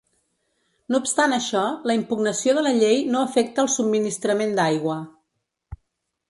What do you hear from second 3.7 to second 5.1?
subministrament d’aigua.